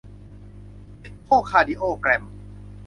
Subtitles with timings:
[1.01, 2.23] เอ็คโคคาร์ดิโอแกรม